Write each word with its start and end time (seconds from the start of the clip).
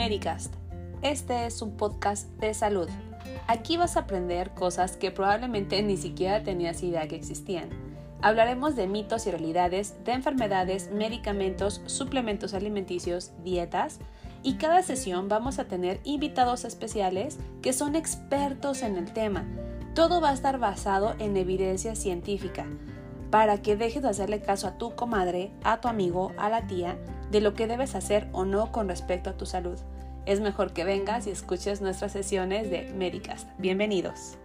Medicast. 0.00 0.54
Este 1.02 1.44
es 1.44 1.60
un 1.60 1.76
podcast 1.76 2.26
de 2.38 2.54
salud. 2.54 2.88
Aquí 3.48 3.76
vas 3.76 3.98
a 3.98 4.00
aprender 4.00 4.52
cosas 4.52 4.96
que 4.96 5.10
probablemente 5.10 5.82
ni 5.82 5.98
siquiera 5.98 6.42
tenías 6.42 6.82
idea 6.82 7.06
que 7.06 7.16
existían. 7.16 7.68
Hablaremos 8.22 8.76
de 8.76 8.86
mitos 8.86 9.26
y 9.26 9.30
realidades, 9.30 10.02
de 10.06 10.12
enfermedades, 10.12 10.90
medicamentos, 10.90 11.82
suplementos 11.84 12.54
alimenticios, 12.54 13.32
dietas 13.44 13.98
y 14.42 14.54
cada 14.54 14.82
sesión 14.82 15.28
vamos 15.28 15.58
a 15.58 15.68
tener 15.68 16.00
invitados 16.04 16.64
especiales 16.64 17.38
que 17.60 17.74
son 17.74 17.94
expertos 17.94 18.80
en 18.80 18.96
el 18.96 19.12
tema. 19.12 19.44
Todo 19.94 20.22
va 20.22 20.30
a 20.30 20.34
estar 20.34 20.58
basado 20.58 21.14
en 21.18 21.36
evidencia 21.36 21.94
científica 21.94 22.64
para 23.30 23.62
que 23.62 23.76
dejes 23.76 24.02
de 24.02 24.08
hacerle 24.08 24.40
caso 24.40 24.66
a 24.66 24.78
tu 24.78 24.94
comadre, 24.94 25.52
a 25.62 25.80
tu 25.80 25.88
amigo, 25.88 26.32
a 26.36 26.48
la 26.48 26.66
tía, 26.66 26.98
de 27.30 27.40
lo 27.40 27.54
que 27.54 27.66
debes 27.66 27.94
hacer 27.94 28.28
o 28.32 28.44
no 28.44 28.72
con 28.72 28.88
respecto 28.88 29.30
a 29.30 29.36
tu 29.36 29.46
salud. 29.46 29.78
Es 30.26 30.40
mejor 30.40 30.72
que 30.72 30.84
vengas 30.84 31.26
y 31.26 31.30
escuches 31.30 31.80
nuestras 31.80 32.12
sesiones 32.12 32.70
de 32.70 32.92
Medicast. 32.96 33.48
Bienvenidos. 33.58 34.39